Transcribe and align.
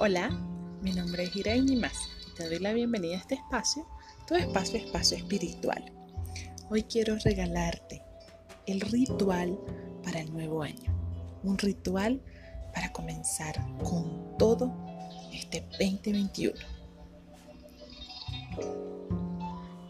Hola, 0.00 0.30
mi 0.80 0.92
nombre 0.92 1.24
es 1.24 1.34
Irene 1.34 1.74
Más 1.74 1.92
y 2.30 2.34
te 2.36 2.48
doy 2.48 2.60
la 2.60 2.72
bienvenida 2.72 3.16
a 3.16 3.18
este 3.18 3.34
espacio, 3.34 3.84
tu 4.28 4.36
espacio 4.36 4.78
espacio 4.78 5.16
espiritual. 5.16 5.92
Hoy 6.70 6.84
quiero 6.84 7.16
regalarte 7.24 8.04
el 8.68 8.80
ritual 8.80 9.58
para 10.04 10.20
el 10.20 10.32
nuevo 10.32 10.62
año, 10.62 10.94
un 11.42 11.58
ritual 11.58 12.22
para 12.72 12.92
comenzar 12.92 13.56
con 13.82 14.38
todo 14.38 14.72
este 15.32 15.62
2021. 15.80 16.54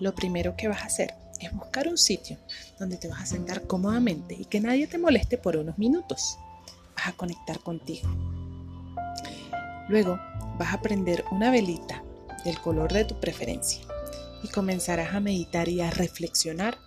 Lo 0.00 0.14
primero 0.14 0.56
que 0.56 0.68
vas 0.68 0.84
a 0.84 0.86
hacer 0.86 1.14
es 1.38 1.52
buscar 1.52 1.86
un 1.86 1.98
sitio 1.98 2.38
donde 2.78 2.96
te 2.96 3.08
vas 3.08 3.20
a 3.20 3.26
sentar 3.26 3.66
cómodamente 3.66 4.34
y 4.34 4.46
que 4.46 4.58
nadie 4.58 4.86
te 4.86 4.96
moleste 4.96 5.36
por 5.36 5.58
unos 5.58 5.76
minutos. 5.76 6.38
Vas 6.96 7.08
a 7.08 7.12
conectar 7.12 7.58
contigo 7.58 8.08
Luego 9.88 10.18
vas 10.58 10.74
a 10.74 10.80
prender 10.80 11.24
una 11.30 11.50
velita 11.50 12.02
del 12.44 12.60
color 12.60 12.92
de 12.92 13.04
tu 13.04 13.18
preferencia 13.18 13.82
y 14.42 14.48
comenzarás 14.48 15.14
a 15.14 15.20
meditar 15.20 15.68
y 15.68 15.80
a 15.80 15.90
reflexionar 15.90 16.78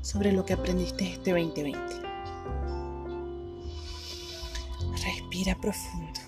sobre 0.00 0.32
lo 0.32 0.44
que 0.44 0.54
aprendiste 0.54 1.12
este 1.12 1.32
2020. 1.32 1.78
Respira 5.04 5.56
profundo 5.60 6.20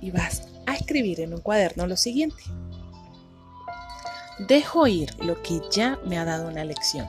y 0.00 0.10
vas 0.10 0.48
a 0.66 0.74
escribir 0.74 1.20
en 1.20 1.34
un 1.34 1.40
cuaderno 1.40 1.86
lo 1.86 1.96
siguiente. 1.96 2.42
Dejo 4.48 4.86
ir 4.86 5.14
lo 5.22 5.40
que 5.42 5.60
ya 5.70 5.98
me 6.06 6.18
ha 6.18 6.24
dado 6.24 6.48
una 6.48 6.64
lección. 6.64 7.06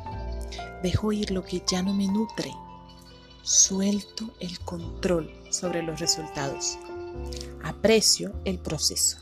Dejo 0.84 1.12
ir 1.12 1.32
lo 1.32 1.44
que 1.44 1.64
ya 1.66 1.82
no 1.82 1.94
me 1.94 2.08
nutre. 2.08 2.52
Suelto 3.42 4.30
el 4.40 4.60
control 4.60 5.34
sobre 5.50 5.82
los 5.82 6.00
resultados. 6.00 6.78
Aprecio 7.64 8.34
el 8.46 8.60
proceso. 8.60 9.18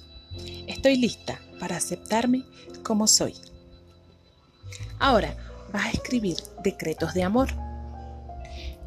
Estoy 0.68 0.98
lista 0.98 1.40
para 1.60 1.78
aceptarme 1.78 2.46
como 2.84 3.08
soy. 3.08 3.36
Ahora 5.00 5.36
vas 5.72 5.86
a 5.86 5.92
escribir 5.92 6.38
decretos 6.64 7.14
de 7.14 7.24
amor. 7.24 7.50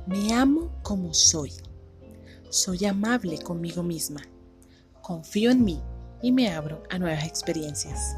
Me 0.06 0.32
amo 0.32 0.70
como 0.82 1.14
soy. 1.14 1.52
Soy 2.50 2.84
amable 2.84 3.38
conmigo 3.38 3.82
misma. 3.82 4.22
Confío 5.02 5.50
en 5.50 5.64
mí 5.64 5.80
y 6.22 6.32
me 6.32 6.50
abro 6.50 6.82
a 6.90 6.98
nuevas 6.98 7.24
experiencias. 7.24 8.16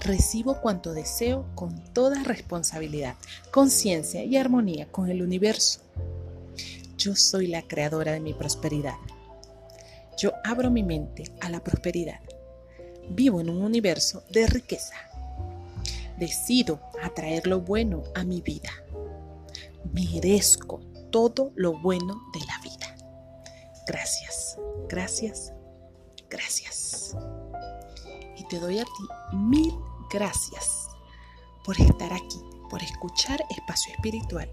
Recibo 0.00 0.60
cuanto 0.60 0.92
deseo 0.92 1.46
con 1.54 1.82
toda 1.94 2.22
responsabilidad, 2.24 3.16
conciencia 3.50 4.22
y 4.22 4.36
armonía 4.36 4.90
con 4.90 5.08
el 5.08 5.22
universo. 5.22 5.80
Yo 6.98 7.16
soy 7.16 7.46
la 7.46 7.62
creadora 7.62 8.12
de 8.12 8.20
mi 8.20 8.34
prosperidad. 8.34 8.96
Yo 10.16 10.32
abro 10.44 10.70
mi 10.70 10.82
mente 10.82 11.24
a 11.40 11.48
la 11.48 11.62
prosperidad. 11.62 12.20
Vivo 13.10 13.40
en 13.40 13.50
un 13.50 13.62
universo 13.62 14.24
de 14.30 14.46
riqueza. 14.46 14.94
Decido 16.18 16.80
atraer 17.02 17.46
lo 17.46 17.60
bueno 17.60 18.04
a 18.14 18.24
mi 18.24 18.40
vida. 18.40 18.70
Merezco 19.92 20.80
todo 21.10 21.52
lo 21.56 21.78
bueno 21.80 22.20
de 22.32 22.40
la 22.40 22.58
vida. 22.62 22.96
Gracias, 23.86 24.58
gracias, 24.88 25.52
gracias. 26.30 27.16
Y 28.36 28.44
te 28.48 28.58
doy 28.58 28.78
a 28.78 28.84
ti 28.84 29.36
mil 29.36 29.74
gracias 30.10 30.88
por 31.64 31.80
estar 31.80 32.12
aquí, 32.12 32.40
por 32.70 32.82
escuchar 32.82 33.44
Espacio 33.50 33.92
Espiritual, 33.94 34.50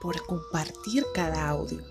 por 0.00 0.24
compartir 0.26 1.04
cada 1.14 1.48
audio. 1.48 1.82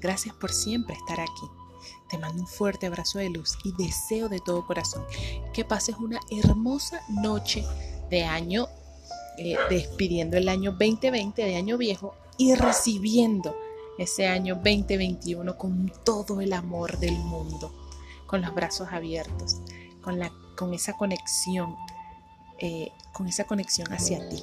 Gracias 0.00 0.34
por 0.34 0.50
siempre 0.50 0.94
estar 0.94 1.20
aquí. 1.20 1.59
Te 2.08 2.18
mando 2.18 2.42
un 2.42 2.48
fuerte 2.48 2.86
abrazo 2.86 3.18
de 3.18 3.30
luz 3.30 3.56
y 3.64 3.72
deseo 3.72 4.28
de 4.28 4.40
todo 4.40 4.66
corazón 4.66 5.04
que 5.52 5.64
pases 5.64 5.96
una 5.96 6.20
hermosa 6.30 7.00
noche 7.08 7.64
de 8.10 8.24
año, 8.24 8.66
eh, 9.38 9.56
despidiendo 9.68 10.36
el 10.36 10.48
año 10.48 10.72
2020 10.72 11.42
de 11.44 11.56
año 11.56 11.78
viejo 11.78 12.14
y 12.36 12.54
recibiendo 12.54 13.54
ese 13.98 14.26
año 14.26 14.54
2021 14.54 15.58
con 15.58 15.92
todo 16.04 16.40
el 16.40 16.54
amor 16.54 16.98
del 16.98 17.18
mundo, 17.18 17.72
con 18.26 18.40
los 18.40 18.54
brazos 18.54 18.88
abiertos, 18.90 19.58
con, 20.00 20.18
la, 20.18 20.32
con 20.56 20.72
esa 20.72 20.96
conexión, 20.96 21.76
eh, 22.58 22.90
con 23.12 23.28
esa 23.28 23.44
conexión 23.44 23.92
hacia 23.92 24.26
ti. 24.28 24.42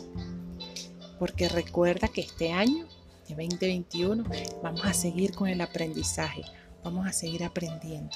Porque 1.18 1.50
recuerda 1.50 2.08
que 2.08 2.22
este 2.22 2.52
año 2.52 2.86
de 3.28 3.36
2021 3.36 4.24
vamos 4.62 4.86
a 4.86 4.94
seguir 4.94 5.34
con 5.34 5.48
el 5.48 5.62
aprendizaje, 5.62 6.44
vamos 6.90 7.08
a 7.08 7.14
seguir 7.14 7.44
aprendiendo. 7.44 8.16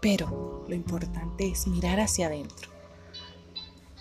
Pero 0.00 0.64
lo 0.68 0.74
importante 0.74 1.48
es 1.48 1.66
mirar 1.66 2.00
hacia 2.00 2.26
adentro. 2.26 2.70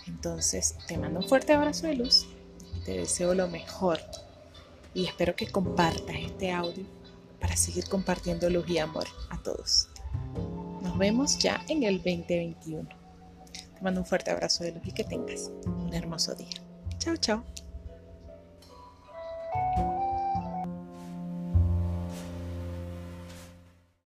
Entonces, 0.08 0.76
te 0.88 0.98
mando 0.98 1.20
un 1.20 1.28
fuerte 1.28 1.54
abrazo 1.54 1.88
de 1.88 1.96
luz, 1.96 2.28
te 2.86 2.98
deseo 2.98 3.34
lo 3.34 3.48
mejor 3.48 4.00
y 4.94 5.06
espero 5.06 5.36
que 5.36 5.48
compartas 5.48 6.16
este 6.20 6.52
audio 6.52 6.86
para 7.40 7.58
seguir 7.58 7.88
compartiendo 7.90 8.50
luz 8.50 8.70
y 8.70 8.78
amor 8.78 9.08
a 9.30 9.42
todos. 9.42 9.90
Nos 10.82 10.98
vemos 10.98 11.40
ya 11.40 11.64
en 11.68 11.84
el 11.84 11.98
2021. 11.98 12.88
Te 13.76 13.82
mando 13.82 14.02
un 14.02 14.06
fuerte 14.06 14.32
abrazo 14.32 14.64
de 14.64 14.72
luz 14.74 14.84
y 14.86 14.92
que 14.92 15.04
tengas 15.04 15.52
un 15.66 15.94
hermoso 15.94 16.36
día. 16.36 16.50
Chao, 17.00 17.18
chao. 17.18 17.65